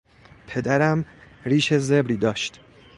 پدرم 0.47 1.05
ریش 1.45 1.73
زبری 1.73 2.17
داشت. 2.17 2.59